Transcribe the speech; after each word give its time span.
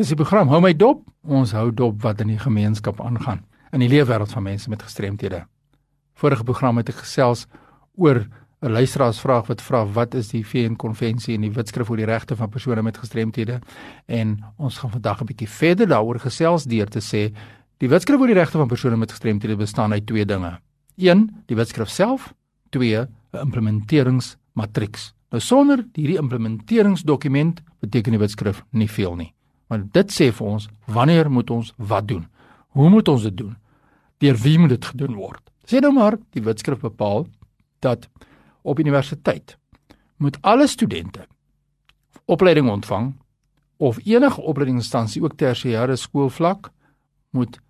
Dis 0.00 0.08
die 0.08 0.16
program 0.16 0.48
Hou 0.48 0.62
my 0.64 0.70
dop. 0.72 1.02
Ons 1.28 1.50
hou 1.52 1.66
dop 1.76 1.98
wat 2.00 2.22
in 2.24 2.30
die 2.32 2.40
gemeenskap 2.40 3.02
aangaan 3.04 3.42
in 3.76 3.82
die 3.82 3.88
leefwêreld 3.92 4.30
van 4.32 4.46
mense 4.46 4.70
met 4.72 4.80
gestremthede. 4.80 5.42
Vorige 6.16 6.44
program 6.48 6.78
het 6.80 6.88
ek 6.88 7.02
gesels 7.02 7.42
oor 8.00 8.24
'n 8.62 8.72
luisteraarsvraag 8.72 9.50
wat 9.52 9.60
vra 9.60 9.84
wat 9.84 10.14
is 10.14 10.30
die 10.32 10.40
VN 10.42 10.76
konvensie 10.76 11.34
en 11.34 11.42
die 11.42 11.52
wetskrif 11.52 11.90
oor 11.90 12.00
die 12.00 12.06
regte 12.08 12.36
van 12.36 12.48
persone 12.48 12.82
met 12.82 12.96
gestremthede 12.96 13.60
en 14.08 14.42
ons 14.56 14.78
gaan 14.78 14.90
vandag 14.90 15.20
'n 15.20 15.26
bietjie 15.26 15.48
verder 15.48 15.86
daaroor 15.86 16.18
gesels 16.18 16.64
deur 16.64 16.88
te 16.88 17.00
sê 17.00 17.36
die 17.78 17.88
wetskrif 17.88 18.20
oor 18.20 18.26
die 18.26 18.40
regte 18.40 18.58
van 18.58 18.68
persone 18.68 18.96
met 18.96 19.10
gestremthede 19.10 19.56
bestaan 19.56 19.92
uit 19.92 20.06
twee 20.06 20.24
dinge. 20.24 20.60
1. 20.96 21.44
Die 21.46 21.56
wetskrif 21.56 21.88
self, 21.88 22.32
2. 22.70 23.06
'n 23.32 23.38
implementeringsmatrieks. 23.38 25.12
Nou 25.30 25.40
sonder 25.40 25.84
hierdie 25.92 26.18
implementeringsdokument 26.18 27.60
beteken 27.80 28.12
die 28.12 28.20
wetskrif 28.20 28.64
nie 28.70 28.88
veel 28.88 29.16
nie. 29.16 29.34
Maar 29.70 29.86
dit 29.94 30.12
sê 30.12 30.32
vir 30.34 30.46
ons 30.46 30.66
wanneer 30.90 31.30
moet 31.30 31.50
ons 31.54 31.72
wat 31.78 32.08
doen? 32.10 32.24
Hoe 32.74 32.90
moet 32.90 33.08
ons 33.08 33.22
dit 33.22 33.36
doen? 33.36 33.54
Deur 34.18 34.36
wie 34.42 34.58
moet 34.58 34.74
dit 34.74 34.90
gedoen 34.92 35.14
word? 35.14 35.42
Sê 35.64 35.78
nou 35.78 35.92
maar 35.94 36.18
die 36.34 36.42
wetskrif 36.42 36.82
bepaal 36.82 37.28
dat 37.78 38.08
op 38.66 38.82
universiteit 38.82 39.54
moet 40.18 40.36
alle 40.42 40.66
studente 40.66 41.26
opleiding 42.26 42.68
ontvang 42.70 43.14
of 43.80 44.02
enige 44.04 44.42
opleidingsinstansie 44.42 45.22
ook 45.22 45.38
tersiêre 45.38 45.96
skoolvlak 45.96 46.72
moet 47.30 47.60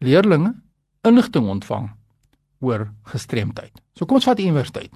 leerdlinge 0.00 0.54
inligting 1.06 1.46
ontvang 1.48 1.90
oor 2.60 2.88
gestremdheid. 3.12 3.72
So 3.94 4.08
kom 4.08 4.18
ons 4.18 4.28
vat 4.28 4.40
universiteit. 4.40 4.92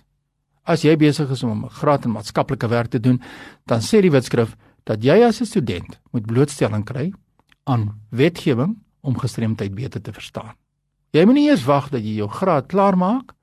As 0.65 0.83
jy 0.83 0.97
besig 0.97 1.31
is 1.31 1.43
om 1.43 1.65
'n 1.65 1.71
graad 1.71 2.05
in 2.05 2.13
maatskaplike 2.13 2.69
werk 2.69 2.91
te 2.91 3.01
doen, 3.01 3.21
dan 3.67 3.81
sê 3.81 4.01
die 4.01 4.11
wetskrif 4.11 4.57
dat 4.85 5.03
jy 5.03 5.23
as 5.23 5.41
'n 5.41 5.47
student 5.47 6.01
moet 6.13 6.27
blootstelling 6.27 6.85
kry 6.85 7.13
aan 7.65 8.01
wetgewing 8.11 8.77
om 9.03 9.19
gestremdheid 9.19 9.75
beter 9.75 10.01
te 10.03 10.13
verstaan. 10.13 10.55
Jy 11.13 11.25
moet 11.25 11.35
nie 11.35 11.49
eers 11.49 11.65
wag 11.65 11.91
dat 11.91 12.03
jy 12.03 12.17
jou 12.17 12.29
graad 12.29 12.67
klaar 12.67 12.97
maak 12.97 13.35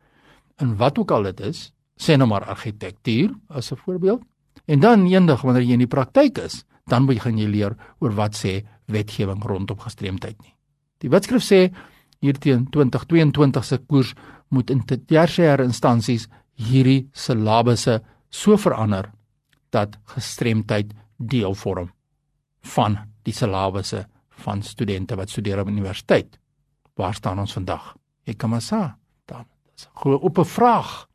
in 0.60 0.76
wat 0.78 0.98
ook 0.98 1.12
al 1.12 1.24
dit 1.24 1.40
is, 1.40 1.72
sê 1.98 2.18
nou 2.18 2.28
maar 2.28 2.46
argitektuur 2.46 3.32
as 3.50 3.72
'n 3.72 3.76
voorbeeld, 3.76 4.22
en 4.66 4.80
dan 4.80 5.06
eendag 5.06 5.42
wanneer 5.42 5.64
jy 5.64 5.74
in 5.74 5.86
die 5.86 5.88
praktyk 5.88 6.38
is, 6.38 6.66
dan 6.88 7.06
begin 7.06 7.38
jy 7.38 7.48
leer 7.48 7.76
oor 8.00 8.12
wat 8.12 8.36
sê 8.36 8.66
wetgewing 8.88 9.44
rondom 9.44 9.80
gestremdheid 9.80 10.42
nie. 10.42 10.56
Die 10.98 11.10
wetskrif 11.10 11.44
sê 11.44 11.72
hier 12.22 12.34
teen 12.34 12.68
2022 12.70 13.66
se 13.66 13.78
koers 13.78 14.14
moet 14.50 14.70
in 14.70 14.84
tersiêre 14.86 15.64
instansies 15.64 16.28
hierdie 16.62 17.10
silabusse 17.14 18.00
so 18.30 18.58
verander 18.58 19.10
dat 19.72 19.98
gestremdheid 20.14 20.94
deel 21.18 21.56
vorm 21.56 21.92
van 22.76 22.98
die 23.26 23.34
silabusse 23.34 24.06
van 24.44 24.64
studente 24.66 25.16
wat 25.16 25.30
studeer 25.30 25.62
op 25.62 25.70
universiteit. 25.70 26.38
Waar 26.98 27.14
staan 27.14 27.40
ons 27.40 27.54
vandag? 27.54 27.96
Ek 28.26 28.38
kan 28.38 28.50
maar 28.50 28.64
sê, 28.64 28.82
dan 29.26 29.46
is 29.76 29.88
'n 29.88 30.00
groot 30.00 30.22
oop 30.22 30.46
vraag. 30.46 31.08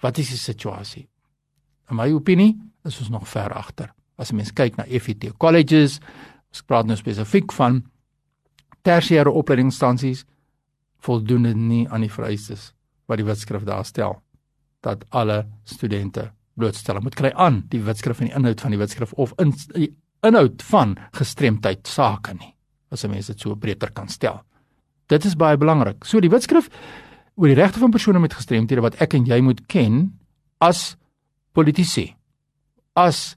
Wat 0.00 0.18
is 0.18 0.28
die 0.28 0.38
situasie? 0.38 1.08
In 1.90 1.96
my 1.96 2.12
opinie 2.12 2.60
is 2.84 2.98
ons 3.00 3.10
nog 3.10 3.28
ver 3.28 3.52
agter. 3.52 3.92
As 4.16 4.30
'n 4.30 4.36
mens 4.36 4.52
kyk 4.52 4.76
na 4.76 4.84
FET 4.84 5.36
colleges, 5.38 6.00
ons 6.50 6.62
praat 6.62 6.86
nou 6.86 6.96
spesifiek 6.96 7.52
van 7.52 7.84
tersiêre 8.82 9.30
opleidingsinstansies 9.30 10.24
voldoen 10.98 11.42
dit 11.42 11.56
nie 11.56 11.88
aan 11.88 12.00
die 12.00 12.12
vereistes 12.12 12.72
wat 13.06 13.18
die 13.18 13.26
wetskrif 13.26 13.64
daar 13.64 13.84
stel 13.84 14.22
dat 14.80 15.04
alle 15.08 15.46
studente 15.64 16.30
blootstelling 16.54 17.02
moet 17.02 17.18
kry 17.18 17.32
aan 17.34 17.64
die 17.72 17.82
wetskrif 17.84 18.20
en 18.20 18.30
die 18.30 18.36
inhoud 18.36 18.60
van 18.60 18.70
die 18.74 18.80
wetskrif 18.80 19.12
of 19.12 19.32
in 19.38 19.52
die 19.74 19.90
inhoud 20.26 20.62
van 20.62 20.96
gestremdheid 21.16 21.88
sake 21.88 22.34
nie 22.34 22.54
as 22.90 23.04
'n 23.04 23.10
mens 23.10 23.26
dit 23.26 23.40
so 23.40 23.54
breër 23.54 23.92
kan 23.92 24.08
stel. 24.08 24.42
Dit 25.06 25.24
is 25.24 25.36
baie 25.36 25.56
belangrik. 25.56 26.04
So 26.04 26.20
die 26.20 26.30
wetskrif 26.30 26.68
oor 27.34 27.46
die 27.46 27.54
regte 27.54 27.78
van 27.78 27.90
persone 27.90 28.18
met 28.18 28.34
gestremthede 28.34 28.80
wat 28.80 29.00
ek 29.00 29.14
en 29.14 29.24
jy 29.24 29.40
moet 29.40 29.66
ken 29.66 30.18
as 30.60 30.96
politici, 31.52 32.14
as 32.94 33.36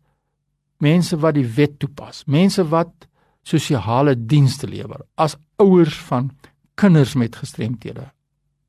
mense 0.84 1.18
wat 1.18 1.35
die 1.35 1.47
wet 1.47 1.79
toepas, 1.79 2.25
mense 2.25 2.63
wat 2.69 3.07
sosiale 3.44 4.16
dienste 4.16 4.68
lewer, 4.68 5.01
as 5.16 5.38
ouers 5.57 5.95
van 6.09 6.31
kinders 6.75 7.16
met 7.16 7.35
gestremthede, 7.35 8.12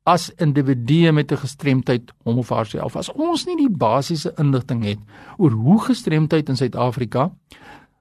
as 0.04 0.30
individue 0.36 1.12
met 1.12 1.32
'n 1.32 1.36
gestremdheid 1.36 2.12
hom 2.22 2.38
of 2.38 2.48
haarself. 2.48 2.96
As 2.96 3.12
ons 3.12 3.46
nie 3.46 3.56
die 3.56 3.76
basiese 3.76 4.32
inligting 4.36 4.84
het 4.84 4.98
oor 5.36 5.50
hoe 5.50 5.80
gestremdheid 5.80 6.48
in 6.48 6.56
Suid-Afrika 6.56 7.32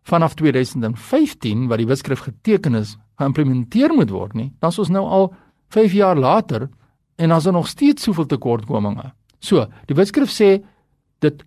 vanaf 0.04 0.34
2015 0.34 1.68
wat 1.68 1.78
die 1.78 1.88
wetskrif 1.88 2.20
geteken 2.20 2.76
is, 2.76 2.98
geïmplementeer 3.16 3.94
moet 3.94 4.10
word 4.10 4.34
nie, 4.34 4.52
dan 4.60 4.70
is 4.70 4.80
ons 4.80 4.90
nou 4.90 5.06
al 5.06 5.34
5 5.70 5.92
jaar 5.94 6.18
later 6.18 6.70
en 7.16 7.32
as 7.32 7.44
daar 7.44 7.54
nog 7.54 7.68
steeds 7.68 8.04
soveel 8.04 8.26
tekortkominge. 8.26 9.14
So, 9.40 9.68
die 9.86 9.96
wetskrif 9.96 10.30
sê 10.30 10.64
dit 11.20 11.44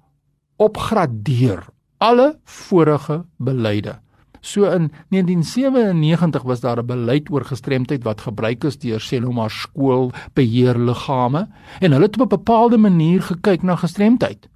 opgradeer 0.57 1.67
alle 1.99 2.39
vorige 2.45 3.25
beleide. 3.37 4.01
So 4.41 4.65
in 4.65 4.91
1997 5.09 6.43
was 6.43 6.61
daar 6.61 6.79
'n 6.79 6.87
beleid 6.87 7.31
oor 7.31 7.45
gestremdheid 7.45 8.05
wat 8.05 8.21
gebruik 8.21 8.65
is 8.65 8.79
deur 8.79 9.01
Seloma 9.01 9.49
skoolbeheerliggame 9.49 11.49
en 11.81 11.93
hulle 11.93 12.05
het 12.05 12.21
op 12.21 12.23
'n 12.23 12.37
bepaalde 12.37 12.79
manier 12.79 13.23
gekyk 13.23 13.63
na 13.63 13.77
gestremdheid. 13.77 14.49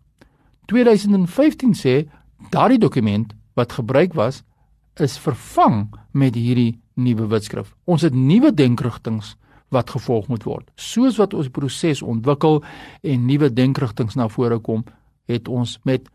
2015 0.67 1.75
sê 1.75 2.09
daardie 2.51 2.79
dokument 2.79 3.35
wat 3.55 3.73
gebruik 3.73 4.15
was 4.15 4.43
is 4.95 5.19
vervang 5.19 5.95
met 6.11 6.35
hierdie 6.35 6.81
nuwe 6.95 7.27
wetskrif. 7.27 7.75
Ons 7.85 8.03
het 8.03 8.15
nuwe 8.15 8.55
denkrigtinge 8.55 9.35
wat 9.69 9.91
gevolg 9.91 10.29
moet 10.29 10.45
word. 10.45 10.71
Soos 10.75 11.17
wat 11.17 11.35
ons 11.35 11.49
proses 11.49 12.03
ontwikkel 12.03 12.65
en 13.03 13.27
nuwe 13.27 13.53
denkrigtinge 13.53 14.11
na 14.15 14.29
vore 14.29 14.59
kom, 14.59 14.85
het 15.31 15.49
ons 15.49 15.79
met 15.87 16.09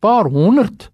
paar 0.00 0.28
honderd 0.28 0.90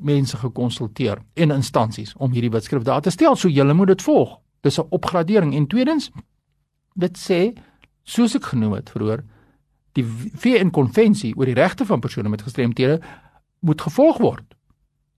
mense 0.00 0.36
gekonsulteer 0.36 1.22
en 1.34 1.50
instansies 1.50 2.14
om 2.16 2.32
hierdie 2.32 2.50
wetskrif 2.50 2.82
daar 2.82 3.00
te 3.00 3.10
stel. 3.10 3.36
So 3.36 3.48
julle 3.48 3.74
moet 3.74 3.94
dit 3.94 4.02
volg. 4.02 4.38
Dis 4.60 4.78
'n 4.78 4.86
opgradering 4.90 5.54
en 5.54 5.66
tweedens 5.66 6.10
dit 6.94 7.18
sê 7.18 7.52
soos 8.04 8.34
ek 8.34 8.44
genoem 8.44 8.72
het 8.72 8.90
vroeër 8.90 9.24
die 9.92 10.04
VN 10.04 10.70
konvensie 10.70 11.34
oor 11.36 11.46
die 11.46 11.54
regte 11.54 11.84
van 11.84 12.00
persone 12.00 12.28
met 12.28 12.42
gestremthede 12.42 13.00
moet 13.60 13.80
gevolg 13.80 14.18
word. 14.18 14.54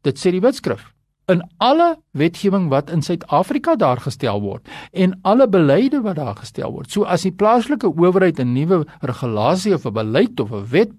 Dit 0.03 0.19
sê 0.19 0.31
die 0.31 0.41
wetskrif 0.41 0.95
in 1.29 1.43
alle 1.57 1.97
wetgewing 2.17 2.69
wat 2.73 2.91
in 2.91 3.03
Suid-Afrika 3.05 3.77
daar 3.77 4.01
gestel 4.01 4.41
word 4.41 4.69
en 4.93 5.19
alle 5.29 5.49
beleide 5.49 6.01
wat 6.01 6.17
daar 6.17 6.37
gestel 6.37 6.73
word. 6.73 6.91
So 6.91 7.05
as 7.05 7.27
die 7.27 7.33
plaaslike 7.33 7.89
owerheid 7.89 8.41
'n 8.41 8.53
nuwe 8.53 8.87
regulasie 9.01 9.75
of 9.75 9.87
'n 9.87 9.93
beleid 9.93 10.41
of 10.41 10.53
'n 10.53 10.65
wet 10.71 10.93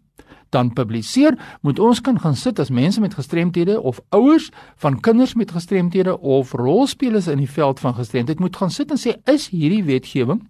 dan 0.50 0.74
publiseer, 0.74 1.38
moet 1.62 1.80
ons 1.80 2.02
kan 2.02 2.20
gaan 2.20 2.36
sit 2.36 2.60
as 2.60 2.72
mense 2.74 3.02
met 3.02 3.14
gestremthede 3.14 3.82
of 3.82 4.02
ouers 4.10 4.50
van 4.82 5.00
kinders 5.00 5.34
met 5.34 5.52
gestremthede 5.52 6.20
of 6.20 6.52
rolspelers 6.52 7.28
in 7.28 7.38
die 7.38 7.50
veld 7.50 7.80
van 7.80 7.96
gestremdheid 7.96 8.40
moet 8.40 8.58
gaan 8.58 8.72
sit 8.72 8.92
en 8.92 8.98
sê 8.98 9.16
is 9.30 9.50
hierdie 9.54 9.84
wetgewing 9.84 10.42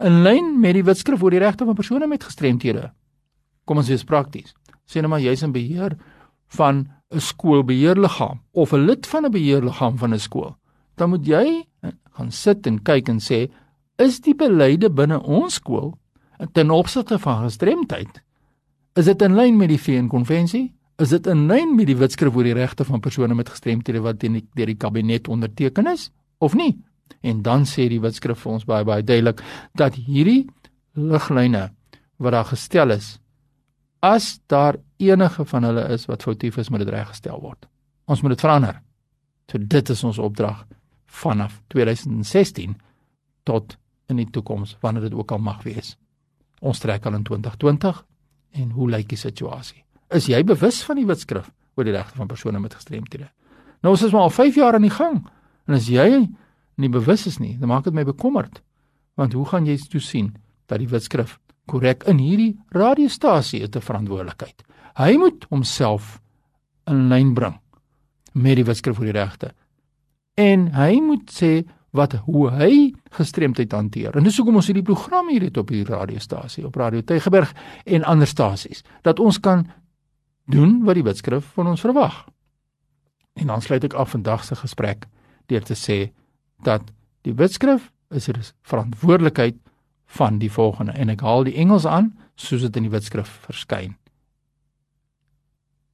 in 0.00 0.22
lyn 0.22 0.54
met 0.60 0.78
die 0.78 0.84
wetskrif 0.84 1.22
oor 1.22 1.34
die 1.34 1.42
regte 1.42 1.66
van 1.68 1.74
persone 1.74 2.06
met 2.06 2.24
gestremthede? 2.24 2.90
Kom 3.64 3.82
ons 3.82 3.90
wees 3.92 4.04
prakties. 4.04 4.54
Sê 4.88 5.02
nou 5.02 5.10
maar 5.12 5.22
jy's 5.22 5.42
in 5.46 5.52
beheer 5.52 5.98
van 6.56 6.88
'n 7.10 7.20
skoolbeheerliggaam 7.20 8.40
of 8.52 8.72
'n 8.72 8.86
lid 8.86 9.06
van 9.06 9.26
'n 9.26 9.30
beheerliggaam 9.30 9.98
van 9.98 10.14
'n 10.14 10.18
skool. 10.18 10.56
Dan 10.96 11.10
moet 11.10 11.26
jy 11.26 11.64
gaan 12.12 12.30
sit 12.30 12.66
en 12.66 12.82
kyk 12.82 13.08
en 13.08 13.18
sê 13.18 13.50
is 13.98 14.20
die 14.20 14.34
beleide 14.34 14.90
binne 14.90 15.22
ons 15.22 15.54
skool 15.54 15.98
ten 16.52 16.70
opsigte 16.70 17.18
van 17.18 17.42
gestremdheid 17.44 18.22
Is 18.98 19.06
dit 19.06 19.22
in 19.22 19.36
lyn 19.38 19.56
met 19.56 19.70
die 19.70 19.78
VN-konvensie? 19.78 20.64
Is 21.00 21.12
dit 21.14 21.26
in 21.30 21.46
lyn 21.48 21.76
met 21.78 21.86
die 21.86 21.96
wetskrif 21.96 22.34
oor 22.34 22.46
die 22.46 22.56
regte 22.56 22.84
van 22.84 23.00
persone 23.00 23.36
met 23.38 23.48
gestremthede 23.48 24.02
wat 24.02 24.18
deur 24.20 24.34
die, 24.40 24.66
die 24.66 24.76
kabinet 24.76 25.28
onderteken 25.30 25.86
is 25.92 26.08
of 26.38 26.56
nie? 26.58 26.74
En 27.22 27.42
dan 27.46 27.66
sê 27.68 27.86
die 27.90 28.00
wetskrif 28.02 28.42
vir 28.42 28.56
ons 28.56 28.66
baie 28.66 28.84
baie 28.84 29.04
duidelik 29.06 29.44
dat 29.78 29.94
hierdie 29.94 30.48
liglyne 30.98 31.68
wat 32.20 32.34
daar 32.34 32.50
gestel 32.50 32.90
is, 32.90 33.14
as 34.02 34.40
daar 34.50 34.76
enige 34.98 35.44
van 35.44 35.64
hulle 35.64 35.86
is 35.94 36.06
wat 36.10 36.26
foutief 36.26 36.58
is, 36.58 36.68
moet 36.68 36.82
dit 36.84 36.92
reggestel 36.92 37.40
word. 37.40 37.68
Ons 38.10 38.22
moet 38.22 38.34
dit 38.34 38.42
verander. 38.42 38.82
So 39.50 39.58
dit 39.58 39.90
is 39.94 40.04
ons 40.04 40.18
opdrag 40.18 40.66
vanaf 41.06 41.60
2016 41.72 42.76
tot 43.48 43.76
in 44.10 44.18
die 44.18 44.28
toekoms 44.30 44.76
wanneer 44.82 45.08
dit 45.08 45.16
ook 45.16 45.32
al 45.32 45.42
mag 45.42 45.62
wees. 45.62 45.94
Ons 46.60 46.82
trek 46.82 47.06
al 47.06 47.16
in 47.16 47.24
2020 47.24 48.04
en 48.52 48.70
hoe 48.70 48.90
lyk 48.90 49.08
die 49.08 49.18
situasie? 49.18 49.84
Is 50.10 50.26
jy 50.26 50.42
bewus 50.44 50.82
van 50.82 50.96
die 50.96 51.06
wetskrif 51.06 51.50
oor 51.76 51.84
die 51.86 51.94
regte 51.94 52.18
van 52.18 52.28
persone 52.30 52.60
met 52.60 52.74
gestremthede? 52.74 53.30
Nou 53.82 53.94
ons 53.94 54.02
is 54.02 54.12
maar 54.12 54.28
al 54.28 54.34
5 54.34 54.58
jaar 54.60 54.74
aan 54.74 54.86
die 54.86 54.94
gang 54.94 55.22
en 55.66 55.74
as 55.74 55.88
jy 55.88 56.26
nie 56.80 56.88
bewus 56.88 57.26
is 57.26 57.38
nie, 57.38 57.56
dan 57.60 57.68
maak 57.68 57.84
dit 57.84 57.94
my 57.94 58.04
bekommerd. 58.04 58.62
Want 59.14 59.36
hoe 59.36 59.44
gaan 59.46 59.66
jy 59.68 59.76
toe 59.90 60.00
sien 60.00 60.32
dat 60.70 60.80
die 60.80 60.88
wetskrif 60.88 61.38
korrek 61.70 62.06
in 62.08 62.18
hierdie 62.18 62.58
radiostasie 62.74 63.62
het 63.62 63.76
'n 63.76 63.84
verantwoordelikheid? 63.84 64.64
Hy 64.96 65.16
moet 65.16 65.46
homself 65.50 66.20
in 66.86 67.08
lyn 67.08 67.34
bring 67.34 67.60
met 68.32 68.56
die 68.56 68.64
wetskrif 68.64 68.98
oor 68.98 69.12
die 69.12 69.18
regte. 69.18 69.52
En 70.34 70.72
hy 70.74 71.00
moet 71.00 71.30
sê 71.30 71.64
wat 71.92 72.12
hoe 72.12 72.50
hy 72.50 72.92
gestremdheid 73.10 73.72
hanteer. 73.72 74.16
En 74.16 74.26
dis 74.26 74.36
hoekom 74.38 74.60
ons 74.60 74.66
hierdie 74.70 74.86
program 74.86 75.28
hier 75.28 75.48
het 75.48 75.56
op 75.58 75.70
die 75.72 75.84
radiostasie, 75.84 76.64
op 76.66 76.76
Radio 76.78 77.02
Tygerberg 77.02 77.52
en 77.84 78.04
ander 78.04 78.26
stasies, 78.30 78.84
dat 79.02 79.18
ons 79.18 79.40
kan 79.40 79.66
doen 80.50 80.80
wat 80.86 80.98
die 80.98 81.06
wetskrif 81.06 81.52
van 81.54 81.70
ons 81.72 81.82
verwag. 81.82 82.24
En 83.38 83.50
dan 83.50 83.62
sluit 83.62 83.84
ek 83.84 83.94
af 83.98 84.14
vandag 84.14 84.44
se 84.44 84.58
gesprek 84.58 85.06
deur 85.50 85.64
te 85.66 85.74
sê 85.78 85.98
dat 86.66 86.90
die 87.26 87.34
wetskrif 87.34 87.90
is 88.10 88.28
'n 88.28 88.42
verantwoordelikheid 88.62 89.56
van 90.06 90.38
die 90.38 90.50
volgende 90.50 90.92
en 90.92 91.08
ek 91.08 91.20
haal 91.20 91.44
die 91.44 91.54
Engels 91.54 91.86
aan 91.86 92.18
soos 92.34 92.60
dit 92.60 92.76
in 92.76 92.82
die 92.82 92.90
wetskrif 92.90 93.28
verskyn. 93.46 93.96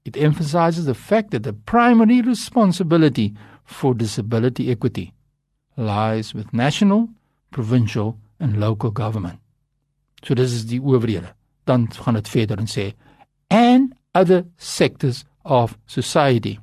It 0.04 0.16
emphasizes 0.16 0.84
the 0.84 0.94
fact 0.94 1.30
that 1.30 1.42
the 1.42 1.52
primary 1.52 2.20
responsibility 2.20 3.34
for 3.64 3.96
disability 3.96 4.70
equity 4.70 5.12
lies 5.76 6.34
with 6.34 6.52
national, 6.52 7.08
provincial 7.50 8.18
and 8.40 8.56
local 8.56 8.90
government. 8.90 9.38
So 10.22 10.34
dis 10.34 10.52
is 10.52 10.66
die 10.66 10.80
owerhede. 10.80 11.34
Dan 11.64 11.88
gaan 11.92 12.14
dit 12.14 12.28
verder 12.28 12.58
en 12.58 12.70
sê 12.70 12.92
and 13.48 13.94
other 14.14 14.44
sectors 14.56 15.24
of 15.44 15.76
society. 15.86 16.58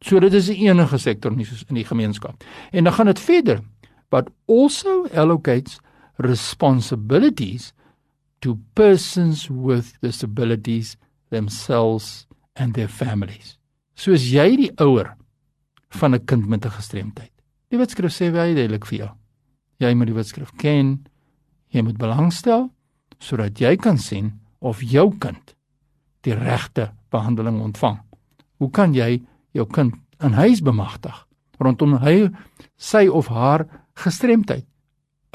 So 0.00 0.18
dit 0.18 0.32
is 0.32 0.48
'n 0.48 0.54
enige 0.54 0.98
sektor 0.98 1.30
in 1.30 1.38
die, 1.38 1.48
in 1.68 1.74
die 1.74 1.84
gemeenskap. 1.84 2.44
En 2.72 2.84
dan 2.84 2.92
gaan 2.92 3.06
dit 3.06 3.20
verder 3.20 3.60
but 4.10 4.28
also 4.46 5.06
allocates 5.14 5.78
responsibilities 6.18 7.72
to 8.40 8.58
persons 8.74 9.48
with 9.48 9.94
disabilities 10.00 10.96
themselves 11.30 12.26
and 12.56 12.74
their 12.74 12.88
families. 12.88 13.56
So 13.94 14.12
as 14.12 14.32
jy 14.32 14.56
die 14.56 14.72
ouer 14.80 15.16
van 15.90 16.14
'n 16.14 16.24
kind 16.24 16.48
met 16.48 16.64
'n 16.64 16.70
gestremdheid. 16.70 17.32
Die 17.70 17.78
wetskrif 17.78 18.12
sê 18.12 18.32
baie 18.34 18.54
duidelik 18.54 18.86
vir 18.90 18.98
jou. 18.98 19.10
Jy 19.80 19.94
moet 19.94 20.10
die 20.10 20.16
wetskrif 20.16 20.50
ken. 20.58 20.98
Jy 21.70 21.84
moet 21.86 21.98
belangstel 21.98 22.68
sodat 23.20 23.60
jy 23.60 23.76
kan 23.76 23.98
sien 24.00 24.40
of 24.60 24.80
jou 24.82 25.10
kind 25.20 25.54
die 26.24 26.34
regte 26.34 26.90
behandeling 27.12 27.60
ontvang. 27.60 27.98
Hoe 28.58 28.70
kan 28.70 28.94
jy 28.94 29.20
jou 29.52 29.66
kind 29.66 29.94
in 30.24 30.36
huis 30.36 30.62
bemagtig 30.64 31.16
rondom 31.60 31.98
hy 32.00 32.30
sy 32.80 33.06
of 33.08 33.28
haar 33.32 33.66
gestremdheid 34.00 34.66